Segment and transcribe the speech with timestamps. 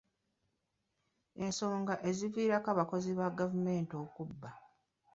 [1.43, 4.49] Ensonga eziviirako abakozi ba gavumenti okubba.